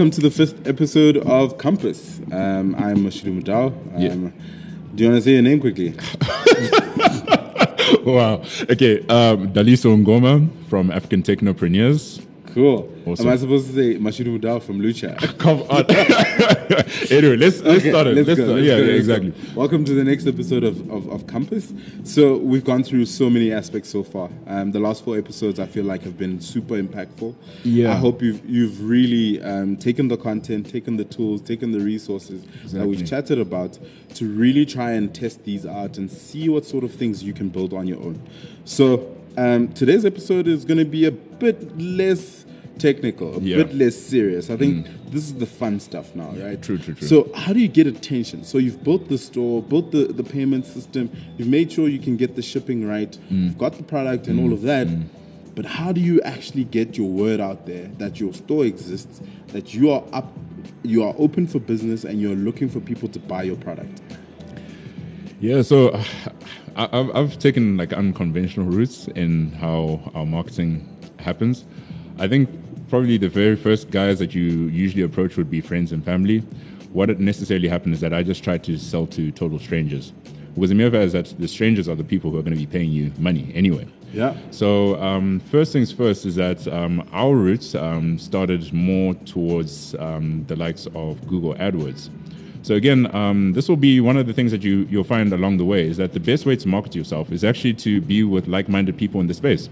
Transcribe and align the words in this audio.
Welcome 0.00 0.12
to 0.12 0.22
the 0.22 0.30
fifth 0.30 0.66
episode 0.66 1.18
of 1.18 1.58
Compass. 1.58 2.20
Um, 2.32 2.74
I'm 2.76 3.04
Mashiru 3.04 3.38
Mudao. 3.38 3.66
Um, 3.94 4.00
Yeah. 4.00 4.14
Do 4.94 5.04
you 5.04 5.10
want 5.10 5.18
to 5.18 5.20
say 5.20 5.32
your 5.32 5.42
name 5.42 5.60
quickly? 5.60 5.90
wow. 8.06 8.42
Okay. 8.70 9.00
Um, 9.08 9.52
Daliso 9.52 9.94
Ngoma 10.02 10.48
from 10.70 10.90
African 10.90 11.22
Technopreneurs. 11.22 12.24
Cool. 12.54 12.92
Awesome. 13.06 13.28
Am 13.28 13.32
I 13.32 13.36
supposed 13.36 13.68
to 13.68 13.72
say 13.74 13.98
Mashiru 13.98 14.38
Mudao 14.38 14.60
from 14.62 14.80
Lucha? 14.80 15.16
Come 15.38 15.62
on. 15.62 15.84
anyway, 17.10 17.36
let's, 17.36 17.60
let's 17.60 17.78
Okay, 17.80 17.90
start 17.90 18.06
it. 18.08 18.14
let's 18.16 18.28
Let's 18.28 18.40
go, 18.40 18.44
start- 18.46 18.56
let's 18.58 18.66
yeah, 18.66 18.76
go, 18.76 18.82
yeah, 18.82 18.92
let's 18.92 19.06
go. 19.06 19.14
exactly. 19.14 19.54
Welcome 19.54 19.84
to 19.84 19.94
the 19.94 20.02
next 20.04 20.26
episode 20.26 20.64
of, 20.64 20.90
of, 20.90 21.08
of 21.08 21.26
Compass. 21.26 21.72
So 22.04 22.36
we've 22.38 22.64
gone 22.64 22.82
through 22.82 23.06
so 23.06 23.30
many 23.30 23.52
aspects 23.52 23.88
so 23.90 24.02
far. 24.02 24.30
Um, 24.46 24.72
the 24.72 24.80
last 24.80 25.04
four 25.04 25.16
episodes 25.16 25.60
I 25.60 25.66
feel 25.66 25.84
like 25.84 26.02
have 26.02 26.18
been 26.18 26.40
super 26.40 26.74
impactful. 26.82 27.34
Yeah. 27.62 27.92
I 27.92 27.94
hope 27.96 28.20
you've 28.20 28.44
you've 28.48 28.82
really 28.88 29.40
um, 29.42 29.76
taken 29.76 30.08
the 30.08 30.16
content, 30.16 30.68
taken 30.68 30.96
the 30.96 31.04
tools, 31.04 31.40
taken 31.42 31.70
the 31.72 31.80
resources 31.80 32.44
that 32.72 32.86
we've 32.86 33.06
chatted 33.06 33.38
about 33.38 33.78
to 34.14 34.28
really 34.28 34.66
try 34.66 34.92
and 34.92 35.14
test 35.14 35.44
these 35.44 35.64
out 35.66 35.98
and 35.98 36.10
see 36.10 36.48
what 36.48 36.64
sort 36.64 36.82
of 36.84 36.92
things 36.92 37.22
you 37.22 37.32
can 37.32 37.48
build 37.48 37.72
on 37.72 37.86
your 37.86 37.98
own. 37.98 38.20
So 38.64 39.16
um, 39.36 39.68
today's 39.68 40.04
episode 40.04 40.46
is 40.46 40.64
going 40.64 40.78
to 40.78 40.84
be 40.84 41.04
a 41.06 41.10
bit 41.12 41.78
less 41.78 42.44
technical, 42.78 43.36
a 43.36 43.40
Yeah. 43.40 43.58
bit 43.58 43.74
less 43.74 43.94
serious. 43.94 44.48
I 44.50 44.56
think 44.56 44.86
this 45.10 45.24
is 45.24 45.34
the 45.34 45.46
fun 45.46 45.80
stuff 45.80 46.14
now, 46.14 46.30
right? 46.36 46.60
True, 46.62 46.78
true, 46.78 46.94
true. 46.94 47.06
So 47.06 47.30
how 47.34 47.52
do 47.52 47.60
you 47.60 47.68
get 47.68 47.86
attention? 47.86 48.42
So 48.44 48.56
you've 48.58 48.82
built 48.82 49.08
the 49.08 49.18
store, 49.18 49.62
built 49.62 49.92
the, 49.92 50.04
the 50.06 50.24
payment 50.24 50.64
system, 50.66 51.10
you've 51.36 51.48
made 51.48 51.70
sure 51.70 51.88
you 51.88 51.98
can 51.98 52.16
get 52.16 52.36
the 52.36 52.42
shipping 52.42 52.86
right, 52.86 53.16
Mm. 53.30 53.44
you've 53.44 53.58
got 53.58 53.74
the 53.76 53.82
product 53.82 54.28
and 54.28 54.40
all 54.40 54.52
of 54.52 54.62
that. 54.62 54.88
But 55.54 55.66
how 55.66 55.92
do 55.92 56.00
you 56.00 56.22
actually 56.22 56.64
get 56.64 56.96
your 56.96 57.08
word 57.08 57.38
out 57.40 57.66
there 57.66 57.90
that 57.98 58.18
your 58.18 58.32
store 58.32 58.64
exists, 58.64 59.20
that 59.48 59.74
you 59.74 59.90
are 59.90 60.02
up, 60.12 60.32
you 60.82 61.02
are 61.02 61.14
open 61.18 61.46
for 61.46 61.58
business, 61.58 62.04
and 62.04 62.18
you're 62.20 62.36
looking 62.36 62.68
for 62.70 62.80
people 62.80 63.08
to 63.10 63.18
buy 63.18 63.42
your 63.42 63.56
product? 63.56 64.00
Yeah, 65.40 65.62
so 65.62 65.88
uh, 65.88 66.04
I, 66.76 66.88
I've, 66.92 67.16
I've 67.16 67.38
taken 67.38 67.76
like 67.76 67.92
unconventional 67.92 68.66
routes 68.66 69.08
in 69.08 69.52
how 69.52 70.00
our 70.14 70.26
marketing 70.26 70.86
happens. 71.18 71.64
I 72.18 72.28
think 72.28 72.48
probably 72.88 73.16
the 73.16 73.28
very 73.28 73.56
first 73.56 73.90
guys 73.90 74.18
that 74.18 74.34
you 74.34 74.42
usually 74.68 75.02
approach 75.02 75.36
would 75.36 75.50
be 75.50 75.60
friends 75.60 75.92
and 75.92 76.04
family. 76.04 76.40
What 76.92 77.20
necessarily 77.20 77.68
happened 77.68 77.94
is 77.94 78.00
that 78.00 78.12
I 78.12 78.22
just 78.22 78.42
tried 78.42 78.64
to 78.64 78.76
sell 78.76 79.06
to 79.08 79.30
total 79.30 79.58
strangers. 79.58 80.12
Because 80.54 80.70
the 80.70 80.74
mere 80.74 80.90
fact 80.90 81.04
is 81.04 81.12
that 81.12 81.34
the 81.38 81.46
strangers 81.46 81.88
are 81.88 81.94
the 81.94 82.04
people 82.04 82.30
who 82.30 82.38
are 82.38 82.42
going 82.42 82.54
to 82.54 82.58
be 82.58 82.66
paying 82.66 82.90
you 82.90 83.12
money 83.18 83.52
anyway. 83.54 83.86
Yeah. 84.12 84.36
So 84.50 85.00
um, 85.00 85.38
first 85.38 85.72
things 85.72 85.92
first 85.92 86.26
is 86.26 86.34
that 86.34 86.66
um, 86.66 87.08
our 87.12 87.34
roots 87.34 87.76
um, 87.76 88.18
started 88.18 88.72
more 88.72 89.14
towards 89.14 89.94
um, 89.94 90.44
the 90.48 90.56
likes 90.56 90.86
of 90.94 91.26
Google 91.28 91.54
AdWords. 91.54 92.10
So 92.62 92.74
again, 92.74 93.12
um, 93.14 93.54
this 93.54 93.68
will 93.68 93.76
be 93.76 94.00
one 94.00 94.16
of 94.16 94.26
the 94.26 94.32
things 94.32 94.50
that 94.52 94.62
you 94.62 94.86
you'll 94.90 95.02
find 95.02 95.32
along 95.32 95.56
the 95.56 95.64
way 95.64 95.86
is 95.88 95.96
that 95.96 96.12
the 96.12 96.20
best 96.20 96.44
way 96.44 96.56
to 96.56 96.68
market 96.68 96.94
yourself 96.94 97.32
is 97.32 97.42
actually 97.42 97.74
to 97.74 98.00
be 98.00 98.22
with 98.22 98.46
like-minded 98.46 98.98
people 98.98 99.20
in 99.20 99.26
the 99.28 99.34
space. 99.34 99.70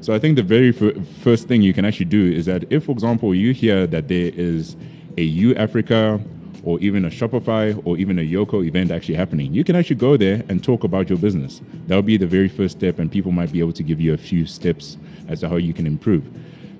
So 0.00 0.12
I 0.12 0.18
think 0.18 0.36
the 0.36 0.42
very 0.42 0.72
fir- 0.72 1.00
first 1.22 1.48
thing 1.48 1.62
you 1.62 1.72
can 1.72 1.84
actually 1.84 2.06
do 2.06 2.30
is 2.30 2.44
that 2.46 2.70
if, 2.70 2.84
for 2.84 2.92
example, 2.92 3.34
you 3.34 3.54
hear 3.54 3.86
that 3.86 4.08
there 4.08 4.32
is 4.34 4.76
a 5.16 5.22
U 5.22 5.54
Africa 5.54 6.20
or 6.64 6.80
even 6.80 7.04
a 7.04 7.10
Shopify 7.10 7.80
or 7.86 7.96
even 7.98 8.18
a 8.18 8.22
Yoco 8.22 8.66
event 8.66 8.90
actually 8.90 9.14
happening, 9.14 9.54
you 9.54 9.62
can 9.62 9.76
actually 9.76 9.96
go 9.96 10.16
there 10.16 10.42
and 10.48 10.62
talk 10.62 10.82
about 10.82 11.08
your 11.08 11.18
business. 11.18 11.62
That'll 11.86 12.02
be 12.02 12.16
the 12.16 12.26
very 12.26 12.48
first 12.48 12.78
step, 12.78 12.98
and 12.98 13.12
people 13.12 13.32
might 13.32 13.52
be 13.52 13.60
able 13.60 13.72
to 13.74 13.82
give 13.82 14.00
you 14.00 14.12
a 14.12 14.18
few 14.18 14.44
steps 14.44 14.98
as 15.28 15.40
to 15.40 15.48
how 15.48 15.56
you 15.56 15.72
can 15.72 15.86
improve. 15.86 16.24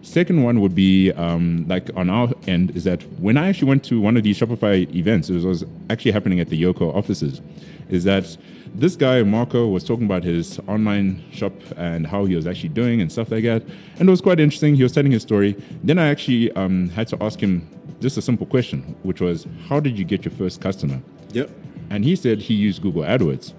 Second 0.05 0.43
one 0.43 0.61
would 0.61 0.75
be 0.75 1.13
um, 1.13 1.65
like 1.67 1.89
on 1.97 2.11
our 2.11 2.31
end 2.47 2.77
is 2.77 2.85
that 2.85 3.03
when 3.19 3.39
I 3.39 3.49
actually 3.49 3.69
went 3.69 3.85
to 3.85 3.99
one 4.03 4.19
of 4.19 4.23
these 4.23 4.39
Shopify 4.39 4.95
events, 4.95 5.31
it 5.31 5.43
was 5.43 5.65
actually 5.89 6.13
happening 6.13 6.41
at 6.41 6.51
the 6.51 6.63
Yoco 6.63 6.95
offices, 6.95 7.41
is 7.89 8.05
that 8.05 8.37
this 8.75 8.97
guy 8.97 9.23
Marco 9.23 9.67
was 9.67 9.83
talking 9.83 10.05
about 10.05 10.23
his 10.23 10.61
online 10.69 11.25
shop 11.33 11.55
and 11.79 12.07
how 12.07 12.27
he 12.27 12.37
was 12.37 12.47
actually 12.47 12.69
doing 12.69 13.01
and 13.01 13.11
stuff 13.11 13.31
like 13.31 13.45
that, 13.45 13.63
and 13.99 14.07
it 14.07 14.11
was 14.11 14.21
quite 14.21 14.41
interesting. 14.41 14.75
He 14.75 14.83
was 14.83 14.93
telling 14.93 15.11
his 15.11 15.23
story. 15.23 15.57
Then 15.83 15.99
I 15.99 16.09
actually 16.09 16.53
um, 16.53 16.91
had 16.91 17.09
to 17.09 17.23
ask 17.23 17.41
him 17.41 17.67
just 18.01 18.19
a 18.19 18.23
simple 18.23 18.47
question, 18.47 18.95
which 19.05 19.23
was, 19.23 19.47
"How 19.69 19.81
did 19.81 19.99
you 19.99 20.05
get 20.05 20.27
your 20.27 20.33
first 20.33 20.61
customer?" 20.61 21.01
Yep. 21.33 21.51
And 21.89 22.05
he 22.05 22.15
said 22.15 22.41
he 22.41 22.53
used 22.53 22.83
Google 22.83 23.05
AdWords. 23.05 23.55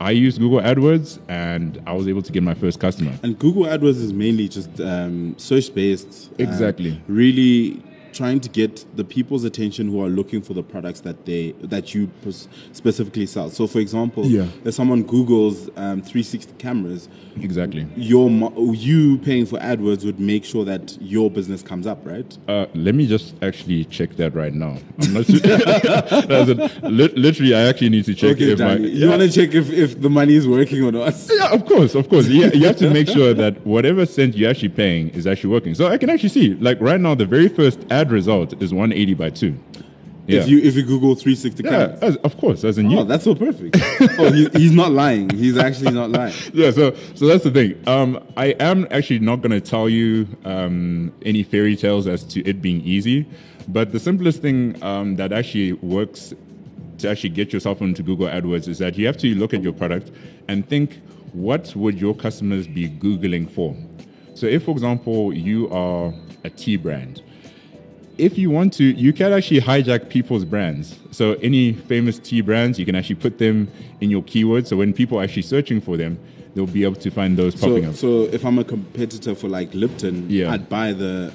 I 0.00 0.10
used 0.10 0.38
Google 0.38 0.60
AdWords, 0.60 1.18
and 1.28 1.82
I 1.86 1.92
was 1.92 2.06
able 2.08 2.22
to 2.22 2.32
get 2.32 2.42
my 2.42 2.54
first 2.54 2.80
customer. 2.80 3.12
And 3.22 3.38
Google 3.38 3.64
AdWords 3.64 4.00
is 4.00 4.12
mainly 4.12 4.48
just 4.48 4.80
um, 4.80 5.34
search 5.38 5.74
based. 5.74 6.30
Exactly. 6.38 7.00
really 7.08 7.82
trying 8.16 8.40
to 8.40 8.48
get 8.48 8.84
the 8.96 9.04
people's 9.04 9.44
attention 9.44 9.90
who 9.90 10.02
are 10.02 10.08
looking 10.08 10.40
for 10.42 10.54
the 10.54 10.62
products 10.62 11.00
that 11.00 11.26
they 11.26 11.52
that 11.62 11.94
you 11.94 12.08
specifically 12.72 13.26
sell. 13.26 13.50
So, 13.50 13.66
for 13.66 13.78
example, 13.80 14.24
Yeah. 14.26 14.46
if 14.64 14.74
someone 14.74 15.02
Google's 15.02 15.68
um, 15.76 16.02
360 16.02 16.54
cameras, 16.58 17.08
Exactly. 17.40 17.86
your 17.96 18.30
you 18.74 19.18
paying 19.18 19.44
for 19.46 19.58
AdWords 19.58 20.04
would 20.04 20.18
make 20.18 20.44
sure 20.44 20.64
that 20.64 20.96
your 21.00 21.30
business 21.30 21.62
comes 21.62 21.86
up, 21.86 21.98
right? 22.06 22.26
Uh, 22.48 22.66
let 22.74 22.94
me 22.94 23.06
just 23.06 23.34
actually 23.42 23.84
check 23.84 24.16
that 24.16 24.34
right 24.34 24.54
now. 24.54 24.78
I'm 25.02 25.12
not 25.12 25.26
sure. 25.26 25.38
That's 25.40 26.50
it. 26.50 26.82
Lit- 26.84 27.16
literally, 27.16 27.54
I 27.54 27.62
actually 27.68 27.90
need 27.90 28.04
to 28.06 28.14
check 28.14 28.32
Okay, 28.36 28.52
if 28.52 28.58
my. 28.58 28.76
Danny, 28.76 28.88
you 28.88 29.08
want 29.08 29.22
to 29.22 29.30
check 29.30 29.54
if, 29.54 29.70
if 29.70 30.00
the 30.00 30.08
money 30.10 30.34
is 30.34 30.48
working 30.48 30.82
or 30.82 30.92
not? 30.92 31.14
Yeah, 31.36 31.52
of 31.52 31.66
course, 31.66 31.94
of 31.94 32.08
course. 32.08 32.26
You, 32.28 32.50
you 32.52 32.66
have 32.66 32.76
to 32.78 32.90
make 32.90 33.08
sure 33.08 33.34
that 33.34 33.64
whatever 33.66 34.06
cent 34.06 34.34
you're 34.36 34.48
actually 34.50 34.70
paying 34.70 35.10
is 35.10 35.26
actually 35.26 35.50
working. 35.50 35.74
So 35.74 35.86
I 35.88 35.98
can 35.98 36.08
actually 36.08 36.30
see, 36.30 36.54
like 36.54 36.80
right 36.80 36.98
now, 37.00 37.14
the 37.14 37.26
very 37.26 37.48
first 37.48 37.78
ad 37.90 38.05
result 38.10 38.60
is 38.62 38.72
180 38.72 39.14
by 39.14 39.30
2. 39.30 39.58
Yeah. 40.26 40.40
If 40.40 40.48
you 40.48 40.58
if 40.58 40.74
you 40.74 40.82
Google 40.82 41.14
360 41.14 41.62
yeah, 41.62 41.96
as, 42.02 42.16
of 42.16 42.36
course, 42.36 42.64
as 42.64 42.78
in 42.78 42.90
you. 42.90 42.98
Oh, 42.98 43.04
that's 43.04 43.22
so 43.22 43.34
perfect. 43.34 43.76
oh, 44.18 44.32
he, 44.32 44.48
he's 44.54 44.72
not 44.72 44.90
lying. 44.90 45.30
He's 45.30 45.56
actually 45.56 45.92
not 45.92 46.10
lying. 46.10 46.34
yeah, 46.52 46.72
so 46.72 46.96
so 47.14 47.26
that's 47.26 47.44
the 47.44 47.52
thing. 47.52 47.80
Um, 47.86 48.26
I 48.36 48.46
am 48.58 48.88
actually 48.90 49.20
not 49.20 49.36
going 49.36 49.52
to 49.52 49.60
tell 49.60 49.88
you 49.88 50.26
um, 50.44 51.12
any 51.24 51.44
fairy 51.44 51.76
tales 51.76 52.08
as 52.08 52.24
to 52.24 52.44
it 52.44 52.60
being 52.60 52.80
easy, 52.80 53.24
but 53.68 53.92
the 53.92 54.00
simplest 54.00 54.42
thing 54.42 54.82
um, 54.82 55.14
that 55.14 55.32
actually 55.32 55.74
works 55.74 56.34
to 56.98 57.08
actually 57.08 57.30
get 57.30 57.52
yourself 57.52 57.80
into 57.80 58.02
Google 58.02 58.26
AdWords 58.26 58.66
is 58.66 58.78
that 58.78 58.98
you 58.98 59.06
have 59.06 59.18
to 59.18 59.34
look 59.34 59.54
at 59.54 59.62
your 59.62 59.72
product 59.72 60.10
and 60.48 60.68
think, 60.68 61.00
what 61.32 61.74
would 61.76 62.00
your 62.00 62.14
customers 62.14 62.66
be 62.66 62.88
googling 62.88 63.48
for? 63.48 63.76
So, 64.34 64.46
if 64.46 64.64
for 64.64 64.72
example 64.72 65.32
you 65.32 65.70
are 65.70 66.12
a 66.42 66.50
tea 66.50 66.76
brand, 66.76 67.22
if 68.18 68.38
you 68.38 68.50
want 68.50 68.72
to, 68.74 68.84
you 68.84 69.12
can 69.12 69.32
actually 69.32 69.60
hijack 69.60 70.08
people's 70.08 70.44
brands. 70.44 70.98
So 71.10 71.34
any 71.34 71.72
famous 71.72 72.18
tea 72.18 72.40
brands, 72.40 72.78
you 72.78 72.86
can 72.86 72.94
actually 72.94 73.16
put 73.16 73.38
them 73.38 73.70
in 74.00 74.10
your 74.10 74.22
keywords. 74.22 74.68
So 74.68 74.76
when 74.76 74.92
people 74.92 75.18
are 75.20 75.22
actually 75.24 75.42
searching 75.42 75.80
for 75.80 75.96
them, 75.96 76.18
they'll 76.54 76.66
be 76.66 76.84
able 76.84 76.96
to 76.96 77.10
find 77.10 77.36
those 77.36 77.54
popping 77.54 77.84
So, 77.84 77.90
up. 77.90 77.96
so 77.96 78.22
if 78.34 78.44
I'm 78.44 78.58
a 78.58 78.64
competitor 78.64 79.34
for 79.34 79.48
like 79.48 79.72
Lipton, 79.74 80.28
Yeah. 80.30 80.52
I'd 80.52 80.68
buy 80.68 80.92
the, 80.92 81.32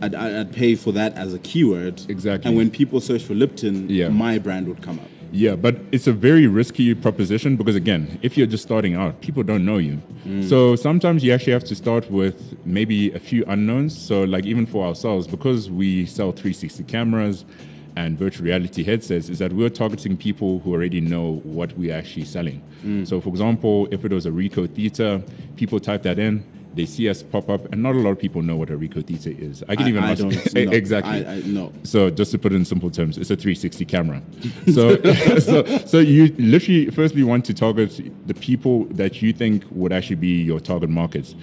I'd, 0.00 0.14
I'd 0.14 0.34
I'd 0.36 0.52
pay 0.52 0.74
for 0.74 0.92
that 0.92 1.14
as 1.14 1.34
a 1.34 1.38
keyword. 1.40 2.00
Exactly. 2.08 2.48
And 2.48 2.56
when 2.56 2.70
people 2.70 3.00
search 3.00 3.22
for 3.22 3.34
Lipton, 3.34 3.88
Yeah. 3.90 4.08
my 4.08 4.38
brand 4.38 4.68
would 4.68 4.80
come 4.82 4.98
up. 4.98 5.08
Yeah, 5.32 5.56
but 5.56 5.76
it's 5.92 6.06
a 6.06 6.12
very 6.12 6.46
risky 6.46 6.94
proposition 6.94 7.56
because 7.56 7.76
again, 7.76 8.18
if 8.22 8.36
you're 8.36 8.46
just 8.46 8.64
starting 8.64 8.94
out, 8.94 9.20
people 9.20 9.42
don't 9.42 9.64
know 9.64 9.78
you. 9.78 10.00
Mm. 10.24 10.48
So 10.48 10.76
sometimes 10.76 11.22
you 11.22 11.32
actually 11.32 11.52
have 11.52 11.64
to 11.64 11.74
start 11.74 12.10
with 12.10 12.56
maybe 12.64 13.12
a 13.12 13.18
few 13.18 13.44
unknowns. 13.46 13.96
So 13.96 14.24
like 14.24 14.44
even 14.44 14.66
for 14.66 14.86
ourselves, 14.86 15.26
because 15.26 15.70
we 15.70 16.06
sell 16.06 16.32
360 16.32 16.84
cameras 16.84 17.44
and 17.96 18.18
virtual 18.18 18.46
reality 18.46 18.82
headsets, 18.82 19.28
is 19.28 19.38
that 19.38 19.52
we're 19.52 19.68
targeting 19.68 20.16
people 20.16 20.60
who 20.60 20.72
already 20.72 21.00
know 21.00 21.40
what 21.44 21.76
we're 21.76 21.94
actually 21.94 22.24
selling. 22.24 22.62
Mm. 22.84 23.06
So 23.06 23.20
for 23.20 23.28
example, 23.28 23.88
if 23.90 24.04
it 24.04 24.12
was 24.12 24.26
a 24.26 24.30
Ricoh 24.30 24.68
Theta, 24.68 25.22
people 25.56 25.78
type 25.80 26.02
that 26.02 26.18
in, 26.18 26.44
they 26.74 26.86
see 26.86 27.08
us 27.08 27.22
pop 27.22 27.48
up, 27.48 27.72
and 27.72 27.82
not 27.82 27.94
a 27.94 27.98
lot 27.98 28.10
of 28.10 28.18
people 28.18 28.42
know 28.42 28.56
what 28.56 28.70
a 28.70 28.76
Ricoh 28.76 29.04
Theta 29.04 29.30
is. 29.36 29.62
I 29.68 29.74
can 29.76 29.86
I- 29.86 29.88
even 29.88 30.04
I 30.04 30.12
ask 30.12 30.56
E- 30.56 30.60
exactly. 30.72 31.26
I, 31.26 31.34
I 31.34 31.40
no. 31.42 31.72
So 31.82 32.10
just 32.10 32.30
to 32.32 32.38
put 32.38 32.52
it 32.52 32.56
in 32.56 32.64
simple 32.64 32.90
terms, 32.90 33.18
it's 33.18 33.30
a 33.30 33.36
360 33.36 33.84
camera. 33.86 34.22
So, 34.72 35.00
so, 35.40 35.64
so 35.86 35.98
you 35.98 36.28
literally 36.38 36.90
firstly 36.90 37.22
want 37.24 37.44
to 37.46 37.54
target 37.54 38.00
the 38.26 38.34
people 38.34 38.84
that 38.86 39.20
you 39.20 39.32
think 39.32 39.64
would 39.70 39.92
actually 39.92 40.16
be 40.16 40.42
your 40.42 40.60
target 40.60 40.90
markets. 40.90 41.34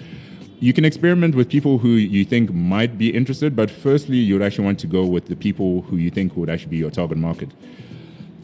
You 0.60 0.72
can 0.72 0.84
experiment 0.84 1.34
with 1.36 1.48
people 1.48 1.78
who 1.78 1.90
you 1.90 2.24
think 2.24 2.52
might 2.52 2.98
be 2.98 3.14
interested, 3.14 3.54
but 3.54 3.70
firstly, 3.70 4.16
you'd 4.16 4.42
actually 4.42 4.64
want 4.64 4.78
to 4.80 4.86
go 4.88 5.04
with 5.06 5.26
the 5.26 5.36
people 5.36 5.82
who 5.82 5.96
you 5.96 6.10
think 6.10 6.36
would 6.36 6.50
actually 6.50 6.70
be 6.70 6.78
your 6.78 6.90
target 6.90 7.18
market. 7.18 7.50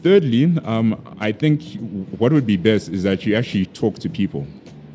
Thirdly, 0.03 0.53
um, 0.63 1.01
I 1.19 1.31
think 1.31 1.63
what 2.19 2.31
would 2.31 2.45
be 2.45 2.57
best 2.57 2.89
is 2.89 3.03
that 3.03 3.25
you 3.25 3.35
actually 3.35 3.65
talk 3.65 3.95
to 3.99 4.09
people. 4.09 4.45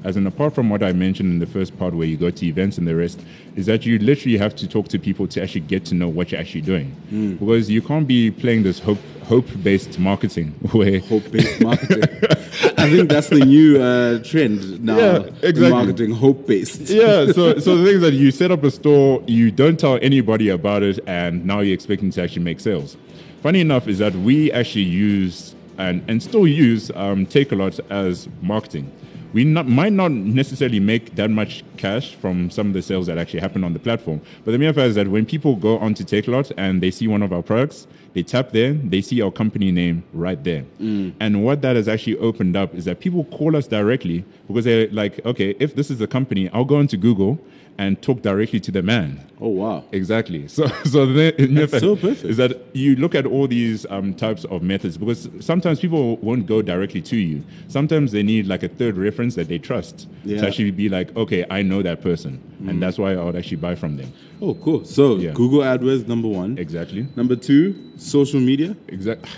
As 0.03 0.17
in, 0.17 0.27
apart 0.27 0.55
from 0.55 0.71
what 0.71 0.83
I 0.83 0.93
mentioned 0.93 1.31
in 1.31 1.39
the 1.41 1.47
first 1.47 1.79
part 1.79 1.95
where 1.95 2.07
you 2.07 2.17
go 2.17 2.31
to 2.31 2.47
events 2.47 2.79
and 2.79 2.87
the 2.87 2.97
rest, 2.97 3.21
is 3.55 3.67
that 3.67 3.85
you 3.85 3.99
literally 3.99 4.39
have 4.39 4.55
to 4.57 4.69
talk 4.69 4.89
to 4.89 4.99
people 4.99 5.27
to 5.29 5.43
actually 5.43 5.61
get 5.63 5.85
to 5.87 5.95
know 5.95 6.09
what 6.09 6.33
you're 6.33 6.41
actually 6.41 6.63
doing. 6.63 7.37
Because 7.39 7.71
you 7.71 7.83
can't 7.83 8.09
be 8.09 8.31
playing 8.31 8.63
this 8.63 8.79
hope 8.79 8.99
hope 9.25 9.47
based 9.63 9.97
marketing 9.99 10.49
where 10.73 10.99
Hope 11.01 11.31
based 11.31 11.61
marketing. 11.61 12.03
I, 12.03 12.85
I 12.85 12.91
think 12.91 13.09
that's 13.09 13.29
the 13.29 13.45
new 13.45 13.81
uh, 13.81 14.19
trend 14.25 14.83
now. 14.83 14.99
Yeah, 14.99 15.17
exactly. 15.43 15.71
Marketing 15.71 16.11
hope 16.11 16.47
based. 16.47 16.81
yeah, 16.81 17.27
so 17.27 17.59
so 17.65 17.77
the 17.77 17.85
thing 17.85 17.97
is 17.97 18.01
that 18.01 18.15
you 18.15 18.31
set 18.31 18.51
up 18.51 18.65
a 18.65 18.71
store, 18.71 19.23
you 19.27 19.51
don't 19.51 19.79
tell 19.79 19.99
anybody 20.03 20.49
about 20.49 20.83
it, 20.83 20.99
and 21.07 21.45
now 21.47 21.61
you're 21.61 21.75
expecting 21.75 22.11
to 22.11 22.23
actually 22.23 22.43
make 22.43 22.59
sales. 22.59 22.97
Funny 23.43 23.61
enough 23.61 23.87
is 23.87 23.99
that 23.99 24.15
we 24.15 24.51
actually 24.53 24.83
use 24.83 25.55
and, 25.79 26.03
and 26.09 26.23
still 26.23 26.47
use 26.47 26.91
um, 26.95 27.25
Takealot 27.27 27.81
as 27.89 28.29
marketing. 28.43 28.93
We 29.33 29.45
not, 29.45 29.69
might 29.69 29.93
not 29.93 30.11
necessarily 30.11 30.81
make 30.81 31.15
that 31.15 31.31
much 31.31 31.63
cash 31.77 32.15
from 32.17 32.51
some 32.51 32.69
of 32.69 32.73
the 32.73 32.83
sales 32.83 33.07
that 33.07 33.17
actually 33.17 33.41
happen 33.41 33.63
on 33.63 33.73
the 33.73 33.79
platform, 33.79 34.21
but 34.45 34.53
the 34.53 34.59
mere 34.59 34.73
fact 34.73 34.89
is 34.89 34.95
that 34.97 35.09
when 35.09 35.25
people 35.25 35.55
go 35.57 35.79
onto 35.79 36.03
Takealot 36.03 36.53
and 36.57 36.83
they 36.83 36.91
see 36.91 37.07
one 37.07 37.23
of 37.23 37.33
our 37.33 37.43
products, 37.43 37.87
they 38.13 38.23
tap 38.23 38.51
there, 38.53 38.73
they 38.73 39.01
see 39.01 39.23
our 39.23 39.31
company 39.31 39.71
name 39.71 40.03
right 40.13 40.43
there. 40.43 40.65
And 40.79 41.45
what 41.45 41.63
that 41.63 41.77
has 41.77 41.89
actually 41.89 42.17
opened 42.19 42.57
up 42.57 42.75
is 42.75 42.85
that 42.87 43.01
people 43.01 43.25
call 43.25 43.55
us 43.57 43.67
directly 43.67 44.25
because 44.49 44.65
they're 44.65 44.89
like, 44.89 45.25
okay, 45.25 45.55
if 45.61 45.77
this 45.77 45.91
is 45.91 46.01
a 46.01 46.07
company, 46.07 46.49
I'll 46.51 46.65
go 46.65 46.81
into 46.81 46.97
Google 46.97 47.39
and 47.79 48.03
talk 48.03 48.21
directly 48.21 48.61
to 48.61 48.71
the 48.71 48.83
man. 48.83 49.25
Oh 49.41 49.49
wow. 49.49 49.85
Exactly. 49.93 50.47
So, 50.57 50.67
so 50.85 51.07
the, 51.07 51.41
in 51.41 51.55
That's 51.55 51.79
so 51.79 51.97
perfect. 52.07 52.25
is 52.25 52.37
that 52.37 52.59
you 52.75 52.97
look 52.97 53.15
at 53.15 53.25
all 53.27 53.47
these 53.47 53.87
um, 53.89 54.13
types 54.13 54.45
of 54.47 54.61
methods 54.63 54.99
because 54.99 55.31
sometimes 55.39 55.81
people 55.81 56.17
won't 56.19 56.45
go 56.47 56.61
directly 56.63 57.01
to 57.03 57.17
you. 57.17 57.43
Sometimes 57.69 58.13
they 58.13 58.23
need 58.23 58.47
like 58.49 58.63
a 58.65 58.69
third 58.69 58.99
reference 58.99 59.35
that 59.37 59.49
they 59.49 59.59
trust 59.59 60.09
Yeah. 60.25 60.41
to 60.41 60.49
actually 60.49 60.73
be 60.73 60.89
like, 60.91 61.17
okay, 61.17 61.47
I 61.49 61.63
know 61.63 61.81
that 61.83 62.03
person, 62.03 62.43
and 62.69 62.79
mm. 62.79 62.81
that's 62.81 62.99
why 62.99 63.13
I 63.15 63.25
would 63.25 63.37
actually 63.37 63.57
buy 63.57 63.75
from 63.75 63.97
them. 63.97 64.13
Oh 64.41 64.55
cool. 64.55 64.85
So 64.85 65.17
Yeah. 65.17 65.33
Google 65.33 65.61
AdWords 65.61 66.07
number 66.07 66.29
one. 66.29 66.59
Exactly. 66.59 67.07
Number 67.17 67.37
two, 67.37 67.75
social 67.97 68.41
media. 68.41 68.77
Exact. 68.89 69.27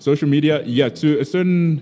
Social 0.00 0.28
media, 0.28 0.64
yeah, 0.64 0.88
to 0.88 1.20
a 1.20 1.24
certain 1.24 1.80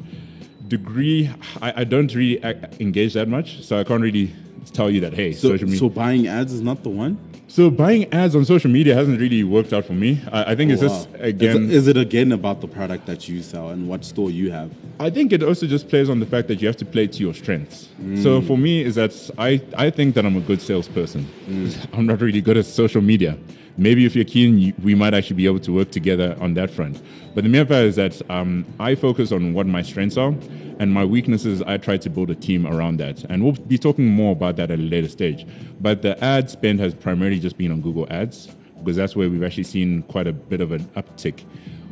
degree, 0.68 1.30
I, 1.62 1.80
I 1.80 1.84
don't 1.84 2.14
really 2.14 2.38
engage 2.78 3.14
that 3.14 3.28
much, 3.28 3.62
so 3.64 3.80
I 3.80 3.84
can't 3.84 4.02
really 4.02 4.34
tell 4.74 4.90
you 4.90 5.00
that. 5.00 5.14
Hey, 5.14 5.32
So, 5.32 5.48
social 5.48 5.66
media. 5.66 5.78
so 5.78 5.88
buying 5.88 6.26
ads 6.26 6.52
is 6.52 6.60
not 6.60 6.82
the 6.82 6.90
one. 6.90 7.16
So 7.50 7.68
buying 7.68 8.12
ads 8.12 8.36
on 8.36 8.44
social 8.44 8.70
media 8.70 8.94
hasn't 8.94 9.18
really 9.18 9.42
worked 9.42 9.72
out 9.72 9.84
for 9.84 9.92
me. 9.92 10.22
I, 10.30 10.52
I 10.52 10.54
think 10.54 10.70
it's 10.70 10.80
Oh, 10.82 10.88
just 10.88 11.10
wow. 11.10 11.16
again. 11.18 11.64
Is, 11.64 11.78
is 11.78 11.88
it 11.88 11.96
again 11.96 12.30
about 12.30 12.60
the 12.60 12.68
product 12.68 13.06
that 13.06 13.28
you 13.28 13.42
sell 13.42 13.70
and 13.70 13.88
what 13.88 14.04
store 14.04 14.30
you 14.30 14.52
have? 14.52 14.70
I 15.00 15.10
think 15.10 15.32
it 15.32 15.42
also 15.42 15.66
just 15.66 15.88
plays 15.88 16.08
on 16.08 16.20
the 16.20 16.26
fact 16.26 16.46
that 16.46 16.62
you 16.62 16.68
have 16.68 16.76
to 16.76 16.84
play 16.84 17.08
to 17.08 17.18
your 17.18 17.34
strengths. 17.34 17.88
So 18.22 18.40
mm. 18.40 18.46
for 18.46 18.56
me, 18.56 18.82
is 18.82 18.94
that 18.94 19.12
I, 19.36 19.60
I 19.76 19.90
think 19.90 20.14
that 20.14 20.24
I'm 20.24 20.36
a 20.36 20.40
good 20.40 20.62
salesperson. 20.62 21.26
Mm. 21.48 21.88
I'm 21.98 22.06
not 22.06 22.20
really 22.20 22.40
good 22.40 22.56
at 22.56 22.66
social 22.66 23.02
media. 23.02 23.36
Maybe 23.80 24.04
if 24.04 24.14
you're 24.14 24.26
keen, 24.26 24.74
we 24.82 24.94
might 24.94 25.14
actually 25.14 25.36
be 25.36 25.46
able 25.46 25.60
to 25.60 25.72
work 25.72 25.90
together 25.90 26.36
on 26.38 26.52
that 26.52 26.70
front. 26.70 27.00
But 27.34 27.44
the 27.44 27.50
mere 27.50 27.64
fact 27.64 27.86
is 27.86 27.96
that 27.96 28.30
um, 28.30 28.66
I 28.78 28.94
focus 28.94 29.32
on 29.32 29.54
what 29.54 29.66
my 29.66 29.80
strengths 29.80 30.18
are, 30.18 30.34
and 30.78 30.92
my 30.92 31.02
weaknesses, 31.02 31.62
I 31.62 31.78
try 31.78 31.96
to 31.96 32.10
build 32.10 32.28
a 32.28 32.34
team 32.34 32.66
around 32.66 32.98
that. 32.98 33.24
And 33.30 33.42
we'll 33.42 33.52
be 33.52 33.78
talking 33.78 34.06
more 34.06 34.32
about 34.32 34.56
that 34.56 34.70
at 34.70 34.78
a 34.78 34.82
later 34.82 35.08
stage. 35.08 35.46
But 35.80 36.02
the 36.02 36.22
ad 36.22 36.50
spend 36.50 36.78
has 36.80 36.94
primarily 36.94 37.40
just 37.40 37.56
been 37.56 37.72
on 37.72 37.80
Google 37.80 38.06
Ads 38.10 38.48
because 38.80 38.96
that's 38.96 39.16
where 39.16 39.30
we've 39.30 39.42
actually 39.42 39.64
seen 39.64 40.02
quite 40.02 40.26
a 40.26 40.32
bit 40.34 40.60
of 40.60 40.72
an 40.72 40.84
uptick. 40.96 41.46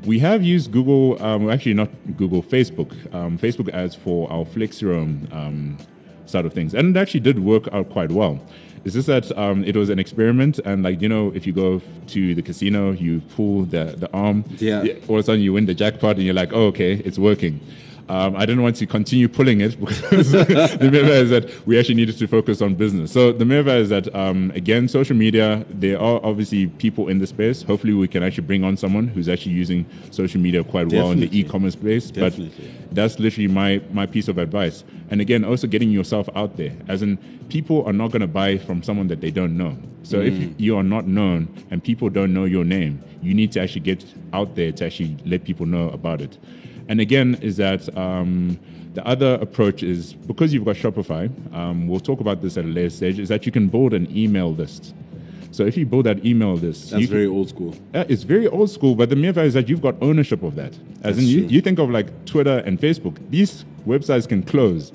We 0.05 0.19
have 0.19 0.43
used 0.43 0.70
Google, 0.70 1.23
um, 1.23 1.49
actually 1.49 1.75
not 1.75 1.88
Google, 2.19 2.43
Facebook, 2.43 2.93
um, 3.14 3.38
Facebook 3.38 3.73
ads 3.73 3.94
for 3.94 4.31
our 4.31 4.44
Flexiroam 4.44 5.32
um, 5.35 5.79
side 6.26 6.44
of 6.44 6.52
things, 6.52 6.75
and 6.75 6.94
it 6.94 7.00
actually 7.00 7.20
did 7.20 7.38
work 7.38 7.67
out 7.73 7.88
quite 7.90 8.12
well. 8.12 8.40
It's 8.85 8.95
just 8.95 9.07
that 9.09 9.37
um, 9.37 9.65
it 9.65 9.77
was 9.77 9.89
an 9.91 9.99
experiment, 9.99 10.59
and 10.65 10.83
like 10.83 11.01
you 11.03 11.09
know, 11.09 11.33
if 11.35 11.47
you 11.47 11.53
go 11.53 11.81
to 12.09 12.35
the 12.35 12.43
casino, 12.43 12.93
you 12.93 13.21
pull 13.37 13.65
the 13.65 13.95
the 13.97 14.11
arm, 14.13 14.45
Yeah. 14.59 14.85
all 15.09 15.17
of 15.17 15.21
a 15.21 15.23
sudden 15.25 15.41
you 15.43 15.53
win 15.53 15.67
the 15.67 15.75
jackpot, 15.75 16.17
and 16.17 16.25
you're 16.25 16.35
like, 16.35 16.53
oh, 16.53 16.67
okay, 16.69 16.93
it's 17.05 17.19
working. 17.19 17.61
Um, 18.09 18.37
I 18.37 18.47
didn't 18.47 18.63
want 18.63 18.77
to 18.77 18.87
continue 18.87 19.29
pulling 19.29 19.61
it 19.61 19.79
because 19.79 20.01
the 20.33 20.45
fact 20.45 20.83
is 20.83 21.31
that 21.31 21.67
we 21.67 21.79
actually 21.79 21.97
needed 21.97 22.17
to 22.19 22.27
focus 22.27 22.63
on 22.63 22.75
business. 22.75 23.13
So 23.13 23.33
the 23.33 23.45
fact 23.45 23.69
is 23.69 23.89
that 23.91 24.15
um, 24.15 24.51
again, 24.55 24.89
social 24.89 25.17
media. 25.17 25.65
There 25.69 26.01
are 26.01 26.21
obviously 26.23 26.67
people 26.67 27.09
in 27.09 27.19
the 27.19 27.27
space. 27.27 27.63
Hopefully, 27.63 27.93
we 27.93 28.09
can 28.09 28.23
actually 28.23 28.47
bring 28.47 28.65
on 28.65 28.77
someone 28.77 29.09
who's 29.09 29.29
actually 29.29 29.53
using 29.53 29.87
social 30.11 30.41
media 30.41 30.65
quite 30.65 30.91
well 30.91 31.11
in 31.11 31.21
the 31.21 31.39
e-commerce 31.39 31.75
space. 31.75 32.11
Definitely. 32.11 32.53
But 32.57 32.95
that's 32.95 33.19
literally 33.19 33.49
my 33.49 33.81
my 33.93 34.07
piece 34.07 34.29
of 34.29 34.39
advice. 34.39 34.85
And 35.11 35.21
again, 35.21 35.45
also 35.45 35.67
getting 35.67 35.91
yourself 35.91 36.29
out 36.35 36.57
there, 36.57 36.73
as 36.89 37.03
in 37.03 37.19
people 37.49 37.85
are 37.85 37.93
not 37.93 38.11
going 38.11 38.21
to 38.21 38.27
buy 38.27 38.59
from 38.59 38.83
someone 38.83 39.09
that 39.09 39.21
they 39.21 39.31
don't 39.31 39.57
know. 39.57 39.77
So 40.03 40.21
if 40.21 40.59
you 40.59 40.77
are 40.77 40.83
not 40.83 41.07
known 41.07 41.49
and 41.71 41.85
people 41.85 42.09
don't 42.09 42.33
know 42.33 42.45
your 42.45 42.65
name, 42.65 43.03
you 43.21 43.35
need 43.35 43.53
to 43.53 43.61
actually 43.61 43.83
get 43.83 44.05
out 44.33 44.55
there 44.55 44.73
to 44.73 44.87
actually 44.87 45.17
let 45.27 45.45
people 45.45 45.67
know 45.67 45.91
about 45.91 46.23
it. 46.23 46.39
And 46.88 47.00
again, 47.00 47.38
is 47.43 47.56
that 47.58 47.94
um, 47.96 48.58
the 48.94 49.06
other 49.06 49.35
approach 49.40 49.82
is 49.82 50.14
because 50.14 50.52
you've 50.55 50.64
got 50.64 50.76
Shopify. 50.76 51.31
Um, 51.55 51.87
we'll 51.87 52.00
talk 52.00 52.20
about 52.20 52.43
this 52.43 52.56
at 52.56 52.64
a 52.64 52.69
later 52.69 52.90
stage. 52.90 53.19
Is 53.19 53.29
that 53.29 53.46
you 53.46 53.52
can 53.52 53.69
build 53.69 53.93
an 53.94 54.08
email 54.17 54.52
list. 54.55 54.94
So 55.50 55.64
if 55.64 55.76
you 55.76 55.87
build 55.87 56.06
that 56.06 56.25
email 56.25 56.55
list, 56.55 56.90
That's 56.90 57.05
can- 57.05 57.11
very 57.12 57.26
old 57.26 57.49
school. 57.49 57.75
uh, 57.94 58.05
it's 58.08 58.23
very 58.23 58.46
old 58.46 58.70
school, 58.70 58.94
but 58.94 59.08
the 59.08 59.17
mere 59.17 59.32
fact 59.32 59.46
is 59.46 59.55
that 59.55 59.69
you've 59.69 59.81
got 59.82 59.94
ownership 60.02 60.43
of 60.43 60.55
that. 60.56 60.73
As 61.02 61.17
That's 61.17 61.19
in, 61.20 61.25
you, 61.25 61.40
you 61.46 61.61
think 61.62 61.79
of 61.79 61.88
like 61.90 62.25
Twitter 62.26 62.58
and 62.67 62.79
Facebook, 62.79 63.17
these 63.31 63.64
websites 63.87 64.29
can 64.29 64.43
close 64.43 64.93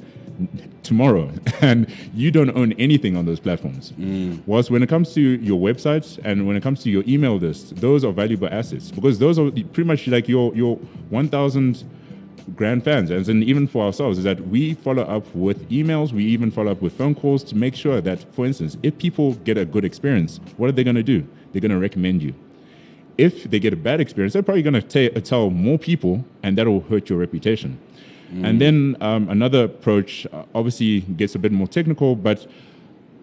tomorrow, 0.84 1.32
and 1.62 1.88
you 2.14 2.32
don't 2.32 2.56
own 2.56 2.74
anything 2.74 3.16
on 3.16 3.26
those 3.26 3.40
platforms. 3.40 3.92
Mm. 3.94 4.42
Whilst 4.46 4.70
when 4.70 4.84
it 4.84 4.90
comes 4.90 5.14
to 5.14 5.22
your 5.22 5.60
websites 5.60 6.20
and 6.24 6.48
when 6.48 6.56
it 6.56 6.64
comes 6.64 6.84
to 6.84 6.90
your 6.90 7.04
email 7.08 7.38
list, 7.38 7.78
those 7.78 8.04
are 8.04 8.12
valuable 8.12 8.48
assets 8.52 8.92
because 8.92 9.20
those 9.20 9.40
are 9.40 9.50
pretty 9.52 9.84
much 9.84 10.08
like 10.08 10.28
your 10.28 10.54
your 10.56 10.78
1,000 11.10 11.84
grand 12.56 12.84
fans. 12.84 13.10
And 13.10 13.26
then 13.26 13.44
even 13.44 13.68
for 13.68 13.86
ourselves, 13.86 14.18
is 14.18 14.24
that 14.26 14.48
we 14.48 14.74
follow 14.74 15.04
up 15.04 15.34
with 15.34 15.70
emails, 15.70 16.12
we 16.12 16.26
even 16.26 16.52
follow 16.52 16.72
up 16.72 16.82
with 16.82 16.94
phone 16.94 17.16
calls 17.16 17.44
to 17.46 17.56
make 17.56 17.76
sure 17.76 18.02
that, 18.02 18.34
for 18.34 18.46
instance, 18.46 18.78
if 18.84 18.98
people 18.98 19.36
get 19.36 19.58
a 19.58 19.66
good 19.66 19.86
experience, 19.86 20.40
what 20.58 20.70
are 20.70 20.74
they 20.74 20.84
going 20.84 20.98
to 20.98 21.04
do? 21.04 21.26
They're 21.52 21.62
going 21.62 21.72
to 21.72 21.80
recommend 21.80 22.22
you 22.22 22.34
if 23.18 23.44
they 23.44 23.60
get 23.60 23.74
a 23.74 23.78
bad 23.78 24.02
experience, 24.02 24.34
they're 24.34 24.44
probably 24.44 24.64
going 24.64 24.82
to 24.82 25.22
tell 25.22 25.50
more 25.50 25.78
people, 25.78 26.26
and 26.42 26.58
that'll 26.58 26.82
hurt 26.82 27.10
your 27.10 27.20
reputation. 27.20 27.80
And 28.42 28.60
then 28.60 28.98
um, 29.02 29.30
another 29.30 29.66
approach 29.66 30.26
uh, 30.32 30.44
obviously 30.56 31.02
gets 31.02 31.36
a 31.36 31.40
bit 31.40 31.52
more 31.52 31.68
technical, 31.68 32.16
but 32.16 32.48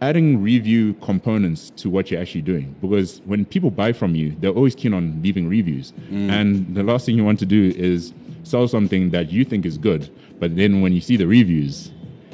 adding 0.02 0.42
review 0.42 0.94
components 0.94 1.70
to 1.76 1.90
what 1.90 2.10
you're 2.10 2.20
actually 2.20 2.42
doing. 2.42 2.74
Because 2.80 3.20
when 3.24 3.44
people 3.44 3.70
buy 3.70 3.92
from 3.92 4.14
you, 4.14 4.34
they're 4.40 4.50
always 4.50 4.74
keen 4.74 4.94
on 4.94 5.20
leaving 5.22 5.48
reviews. 5.48 5.92
And 6.10 6.74
the 6.74 6.82
last 6.82 7.06
thing 7.06 7.16
you 7.16 7.24
want 7.24 7.38
to 7.40 7.46
do 7.46 7.72
is 7.76 8.12
sell 8.42 8.66
something 8.66 9.10
that 9.10 9.30
you 9.30 9.44
think 9.44 9.66
is 9.66 9.76
good, 9.76 10.10
but 10.38 10.56
then 10.56 10.80
when 10.80 10.92
you 10.92 11.00
see 11.00 11.16
the 11.16 11.26
reviews, 11.26 11.92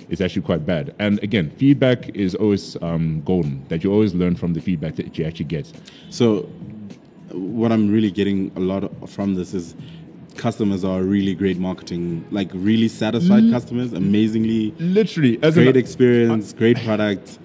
it's 0.08 0.20
actually 0.20 0.42
quite 0.42 0.64
bad. 0.64 0.94
And 0.98 1.20
again, 1.22 1.50
feedback 1.50 2.08
is 2.10 2.34
always 2.36 2.76
um, 2.82 3.22
golden, 3.24 3.66
that 3.68 3.82
you 3.82 3.92
always 3.92 4.14
learn 4.14 4.36
from 4.36 4.54
the 4.54 4.60
feedback 4.60 4.94
that 4.96 5.18
you 5.18 5.24
actually 5.24 5.46
get. 5.46 5.70
So, 6.10 6.42
what 7.32 7.72
I'm 7.72 7.90
really 7.90 8.12
getting 8.12 8.52
a 8.54 8.60
lot 8.60 8.88
from 9.08 9.34
this 9.34 9.52
is 9.52 9.74
customers 10.36 10.84
are 10.84 11.02
really 11.02 11.34
great 11.34 11.58
marketing, 11.58 12.24
like 12.30 12.50
really 12.54 12.88
satisfied 12.88 13.50
customers, 13.50 13.92
amazingly 13.92 14.72
Literally, 14.78 15.38
as 15.42 15.54
great 15.54 15.76
experience, 15.76 16.52
great 16.52 16.78
product. 16.84 17.38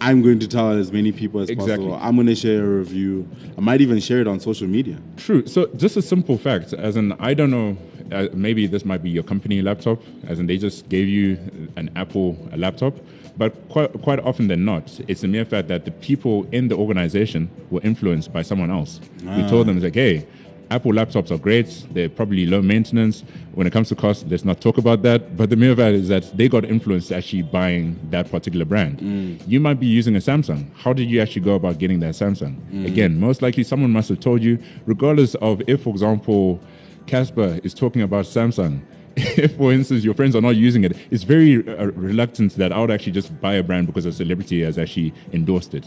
I'm 0.00 0.22
going 0.22 0.38
to 0.38 0.46
tell 0.48 0.70
as 0.70 0.92
many 0.92 1.10
people 1.10 1.40
as 1.40 1.50
Exactly. 1.50 1.86
possible. 1.88 1.94
I'm 2.00 2.14
going 2.14 2.28
to 2.28 2.34
share 2.36 2.62
a 2.64 2.68
review. 2.78 3.28
I 3.56 3.60
might 3.60 3.80
even 3.80 3.98
share 3.98 4.20
it 4.20 4.28
on 4.28 4.38
social 4.38 4.68
media. 4.68 4.96
True. 5.16 5.44
So 5.46 5.66
just 5.76 5.96
a 5.96 6.02
simple 6.02 6.38
fact, 6.38 6.72
as 6.72 6.96
in, 6.96 7.12
I 7.18 7.34
don't 7.34 7.50
know, 7.50 7.76
uh, 8.12 8.28
maybe 8.32 8.66
this 8.68 8.84
might 8.84 9.02
be 9.02 9.10
your 9.10 9.24
company 9.24 9.60
laptop, 9.60 10.00
as 10.28 10.38
in 10.38 10.46
they 10.46 10.56
just 10.56 10.88
gave 10.88 11.08
you 11.08 11.36
an 11.76 11.90
Apple 11.96 12.38
laptop, 12.56 12.94
but 13.36 13.68
quite, 13.68 13.92
quite 14.02 14.20
often 14.20 14.46
than 14.48 14.64
not, 14.64 14.98
it's 15.08 15.20
the 15.22 15.28
mere 15.28 15.44
fact 15.44 15.66
that 15.68 15.84
the 15.84 15.90
people 15.90 16.46
in 16.52 16.68
the 16.68 16.76
organization 16.76 17.50
were 17.70 17.80
influenced 17.82 18.32
by 18.32 18.42
someone 18.42 18.70
else. 18.70 19.00
who 19.24 19.48
told 19.48 19.66
them, 19.66 19.80
like, 19.80 19.94
hey, 19.94 20.26
Apple 20.70 20.92
laptops 20.92 21.30
are 21.30 21.38
great. 21.38 21.86
They're 21.92 22.10
probably 22.10 22.44
low 22.44 22.60
maintenance. 22.60 23.24
When 23.54 23.66
it 23.66 23.72
comes 23.72 23.88
to 23.88 23.94
cost, 23.94 24.26
let's 24.28 24.44
not 24.44 24.60
talk 24.60 24.76
about 24.76 25.02
that. 25.02 25.36
But 25.36 25.48
the 25.48 25.56
mere 25.56 25.74
fact 25.74 25.94
is 25.94 26.08
that 26.08 26.36
they 26.36 26.48
got 26.48 26.64
influenced 26.64 27.10
actually 27.10 27.42
buying 27.42 27.98
that 28.10 28.30
particular 28.30 28.66
brand. 28.66 28.98
Mm. 28.98 29.40
You 29.46 29.60
might 29.60 29.80
be 29.80 29.86
using 29.86 30.14
a 30.16 30.18
Samsung. 30.18 30.70
How 30.74 30.92
did 30.92 31.10
you 31.10 31.20
actually 31.22 31.42
go 31.42 31.54
about 31.54 31.78
getting 31.78 32.00
that 32.00 32.14
Samsung? 32.14 32.56
Mm. 32.70 32.86
Again, 32.86 33.18
most 33.18 33.40
likely 33.40 33.64
someone 33.64 33.90
must 33.90 34.10
have 34.10 34.20
told 34.20 34.42
you, 34.42 34.58
regardless 34.84 35.34
of 35.36 35.62
if, 35.66 35.82
for 35.82 35.90
example, 35.90 36.60
Cassper 37.06 37.64
is 37.64 37.72
talking 37.72 38.02
about 38.02 38.26
Samsung. 38.26 38.82
If, 39.38 39.56
for 39.56 39.72
instance, 39.72 40.04
your 40.04 40.14
friends 40.14 40.36
are 40.36 40.40
not 40.40 40.56
using 40.56 40.84
it, 40.84 40.96
it's 41.10 41.24
very 41.24 41.56
uh, 41.56 41.86
reluctant 41.86 42.54
that 42.56 42.72
I 42.72 42.80
would 42.80 42.90
actually 42.90 43.12
just 43.12 43.40
buy 43.40 43.54
a 43.54 43.62
brand 43.62 43.86
because 43.86 44.06
a 44.06 44.12
celebrity 44.12 44.62
has 44.62 44.78
actually 44.78 45.12
endorsed 45.32 45.74
it. 45.74 45.86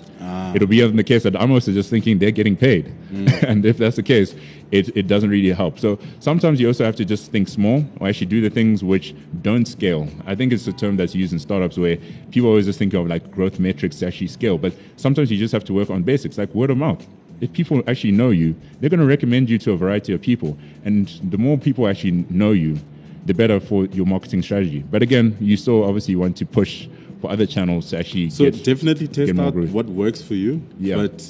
It'll 0.54 0.68
be 0.68 0.82
in 0.82 0.96
the 0.96 1.04
case 1.04 1.24
that 1.24 1.36
I'm 1.36 1.52
also 1.52 1.72
just 1.72 1.90
thinking 1.90 2.20
they're 2.20 2.32
getting 2.32 2.58
paid. 2.58 2.94
and 3.48 3.66
if 3.66 3.78
that's 3.78 3.96
the 3.96 4.04
case, 4.04 4.36
it, 4.72 4.96
it 4.96 5.08
doesn't 5.08 5.30
really 5.30 5.52
help. 5.52 5.80
So 5.80 6.00
sometimes 6.20 6.60
you 6.60 6.68
also 6.68 6.84
have 6.84 6.96
to 6.98 7.06
just 7.06 7.32
think 7.32 7.48
small 7.48 7.86
or 8.00 8.08
actually 8.10 8.28
do 8.28 8.42
the 8.42 8.50
things 8.50 8.84
which 8.84 9.16
don't 9.42 9.66
scale. 9.66 10.08
I 10.26 10.36
think 10.36 10.52
it's 10.52 10.68
a 10.68 10.74
term 10.74 10.98
that's 10.98 11.16
used 11.16 11.34
in 11.34 11.40
startups 11.40 11.78
where 11.78 11.98
people 12.32 12.50
always 12.50 12.66
just 12.66 12.80
think 12.80 12.94
of 12.94 13.08
like 13.08 13.32
growth 13.32 13.60
metrics 13.60 14.00
to 14.00 14.08
actually 14.08 14.28
scale. 14.28 14.58
But 14.58 14.74
sometimes 14.98 15.32
you 15.32 15.38
just 15.38 15.54
have 15.54 15.64
to 15.66 15.74
work 15.74 15.90
on 15.90 16.04
basics 16.04 16.38
like 16.38 16.54
word 16.54 16.70
of 16.70 16.78
mouth 16.78 17.06
if 17.42 17.52
people 17.52 17.82
actually 17.88 18.12
know 18.12 18.30
you, 18.30 18.56
they're 18.80 18.90
going 18.90 19.00
to 19.00 19.06
recommend 19.06 19.50
you 19.50 19.58
to 19.58 19.72
a 19.72 19.76
variety 19.76 20.14
of 20.14 20.22
people. 20.22 20.56
And 20.86 21.08
the 21.24 21.40
more 21.40 21.58
people 21.58 21.88
actually 21.88 22.24
know 22.30 22.52
you, 22.52 22.80
the 23.26 23.34
better 23.34 23.60
for 23.60 23.86
your 23.86 24.06
marketing 24.06 24.42
strategy. 24.42 24.80
But 24.90 25.02
again, 25.04 25.38
you 25.40 25.58
still 25.58 25.84
obviously 25.84 26.16
want 26.16 26.38
to 26.38 26.46
push 26.46 26.88
for 27.22 27.30
other 27.32 27.46
channels 27.46 27.90
to 27.92 28.00
actually 28.00 28.30
So 28.32 28.46
get 28.50 28.64
definitely 28.64 29.08
test 29.08 29.38
out 29.40 29.54
growth. 29.54 29.70
what 29.72 29.86
works 29.88 30.22
for 30.22 30.34
you. 30.34 30.62
Yeah. 30.80 30.96
But 30.96 31.24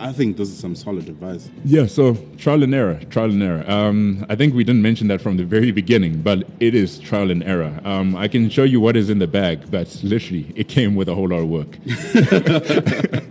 I 0.00 0.12
think 0.12 0.36
this 0.36 0.48
is 0.48 0.58
some 0.58 0.74
solid 0.74 1.08
advice. 1.08 1.48
Yeah, 1.64 1.86
so 1.86 2.14
trial 2.36 2.62
and 2.64 2.74
error, 2.74 3.00
trial 3.08 3.30
and 3.30 3.42
error. 3.42 3.64
Um, 3.70 4.26
I 4.28 4.34
think 4.34 4.52
we 4.54 4.62
didn't 4.64 4.82
mention 4.82 5.06
that 5.08 5.20
from 5.22 5.36
the 5.38 5.44
very 5.44 5.70
beginning, 5.70 6.20
but 6.22 6.42
it 6.60 6.74
is 6.74 6.98
trial 6.98 7.30
and 7.30 7.42
error. 7.44 7.80
Um, 7.84 8.14
I 8.16 8.28
can 8.28 8.50
show 8.50 8.64
you 8.64 8.78
what 8.80 8.96
is 8.96 9.08
in 9.08 9.20
the 9.20 9.26
bag, 9.28 9.70
but 9.70 10.00
literally, 10.02 10.52
it 10.56 10.68
came 10.68 10.96
with 10.96 11.08
a 11.08 11.14
whole 11.14 11.28
lot 11.28 11.38
of 11.40 11.48
work. 11.48 11.78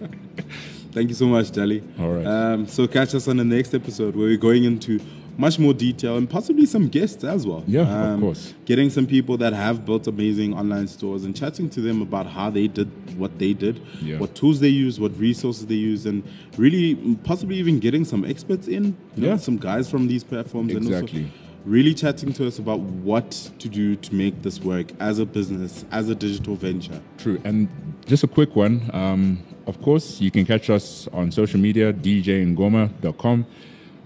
Thank 0.91 1.09
you 1.09 1.15
so 1.15 1.25
much, 1.27 1.47
Dali. 1.51 1.83
All 1.99 2.09
right. 2.13 2.25
Um, 2.25 2.67
so 2.67 2.87
catch 2.87 3.13
us 3.15 3.27
on 3.27 3.35
the 3.37 3.43
next 3.43 3.73
episode 3.73 4.15
where 4.15 4.27
we're 4.27 4.37
going 4.37 4.63
into 4.63 4.99
much 5.37 5.59
more 5.59 5.73
detail 5.73 6.17
and 6.17 6.29
possibly 6.29 6.65
some 6.65 6.87
guests 6.87 7.23
as 7.23 7.45
well. 7.45 7.63
Yeah, 7.67 7.81
of 7.81 8.13
Um, 8.15 8.21
course. 8.21 8.53
Getting 8.65 8.89
some 8.89 9.05
people 9.05 9.37
that 9.37 9.53
have 9.53 9.85
built 9.85 10.07
amazing 10.07 10.53
online 10.53 10.87
stores 10.87 11.25
and 11.25 11.35
chatting 11.35 11.69
to 11.71 11.81
them 11.81 12.01
about 12.01 12.27
how 12.27 12.49
they 12.49 12.67
did 12.67 12.87
what 13.17 13.37
they 13.39 13.53
did, 13.53 13.79
Yeah. 14.03 14.19
what 14.19 14.33
tools 14.35 14.59
they 14.59 14.69
use, 14.69 14.99
what 14.99 15.17
resources 15.19 15.65
they 15.65 15.75
use, 15.75 16.05
and 16.05 16.23
really 16.57 16.95
possibly 17.23 17.57
even 17.57 17.79
getting 17.79 18.05
some 18.05 18.23
experts 18.25 18.67
in, 18.67 18.95
you 19.15 19.23
know, 19.23 19.27
Yeah. 19.29 19.37
some 19.37 19.57
guys 19.57 19.89
from 19.89 20.07
these 20.07 20.23
platforms, 20.23 20.73
and 20.73 20.85
Exactly. 20.85 21.23
also 21.23 21.31
really 21.65 21.93
chatting 21.95 22.31
to 22.31 22.45
us 22.45 22.59
about 22.59 22.79
what 22.79 23.31
to 23.57 23.67
do 23.67 23.95
to 23.95 24.13
make 24.13 24.41
this 24.43 24.63
work 24.63 24.87
as 24.99 25.17
a 25.19 25.25
business, 25.25 25.83
as 25.91 26.09
a 26.09 26.15
digital 26.15 26.55
venture. 26.55 27.01
True. 27.17 27.39
And 27.43 27.67
just 28.05 28.23
a 28.23 28.27
quick 28.27 28.55
one. 28.55 28.81
Um, 28.93 29.39
of 29.65 29.81
course, 29.81 30.21
you 30.21 30.29
can 30.29 30.45
catch 30.45 30.69
us 30.69 31.07
on 31.11 31.31
social 31.31 31.59
media, 31.59 31.91
djngoma.com. 31.91 33.45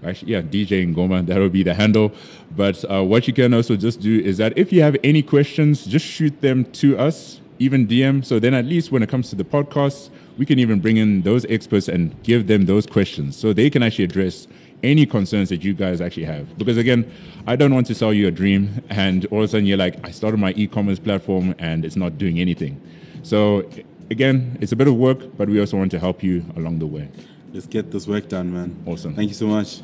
Actually, 0.04 0.32
yeah, 0.32 0.42
DJ 0.42 0.92
Ngoma, 0.94 1.26
that 1.26 1.38
will 1.38 1.48
be 1.48 1.62
the 1.62 1.74
handle. 1.74 2.12
But 2.56 2.84
uh, 2.90 3.04
what 3.04 3.26
you 3.26 3.34
can 3.34 3.52
also 3.52 3.76
just 3.76 4.00
do 4.00 4.20
is 4.20 4.38
that 4.38 4.56
if 4.56 4.72
you 4.72 4.82
have 4.82 4.96
any 5.04 5.22
questions, 5.22 5.84
just 5.84 6.06
shoot 6.06 6.40
them 6.40 6.64
to 6.72 6.98
us, 6.98 7.40
even 7.58 7.86
DM. 7.86 8.24
So 8.24 8.38
then 8.38 8.54
at 8.54 8.64
least 8.64 8.90
when 8.92 9.02
it 9.02 9.08
comes 9.08 9.30
to 9.30 9.36
the 9.36 9.44
podcast, 9.44 10.10
we 10.38 10.46
can 10.46 10.58
even 10.58 10.80
bring 10.80 10.96
in 10.96 11.22
those 11.22 11.44
experts 11.46 11.88
and 11.88 12.20
give 12.22 12.46
them 12.46 12.64
those 12.64 12.86
questions 12.86 13.36
so 13.36 13.52
they 13.52 13.68
can 13.68 13.82
actually 13.82 14.04
address 14.04 14.48
any 14.82 15.04
concerns 15.04 15.50
that 15.50 15.62
you 15.62 15.74
guys 15.74 16.00
actually 16.00 16.24
have. 16.24 16.56
Because 16.56 16.78
again, 16.78 17.10
I 17.46 17.56
don't 17.56 17.74
want 17.74 17.86
to 17.88 17.94
sell 17.94 18.14
you 18.14 18.28
a 18.28 18.30
dream 18.30 18.82
and 18.88 19.26
all 19.26 19.40
of 19.40 19.44
a 19.44 19.48
sudden 19.48 19.66
you're 19.66 19.76
like, 19.76 19.96
I 20.04 20.10
started 20.10 20.38
my 20.38 20.52
e-commerce 20.52 20.98
platform 20.98 21.54
and 21.58 21.84
it's 21.84 21.96
not 21.96 22.16
doing 22.16 22.40
anything. 22.40 22.80
So 23.22 23.68
again, 24.10 24.56
it's 24.60 24.72
a 24.72 24.76
bit 24.76 24.88
of 24.88 24.94
work, 24.94 25.36
but 25.36 25.48
we 25.48 25.60
also 25.60 25.76
want 25.76 25.90
to 25.90 25.98
help 25.98 26.22
you 26.22 26.44
along 26.56 26.78
the 26.78 26.86
way. 26.86 27.10
Let's 27.52 27.66
get 27.66 27.90
this 27.90 28.06
work 28.06 28.28
done, 28.28 28.52
man. 28.52 28.76
Awesome. 28.86 29.14
Thank 29.14 29.28
you 29.28 29.34
so 29.34 29.46
much. 29.46 29.80